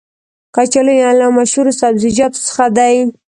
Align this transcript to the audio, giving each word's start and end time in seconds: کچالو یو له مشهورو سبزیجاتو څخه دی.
کچالو 0.55 0.93
یو 1.03 1.11
له 1.19 1.25
مشهورو 1.37 1.71
سبزیجاتو 1.81 2.39
څخه 2.47 2.65
دی. 2.77 2.95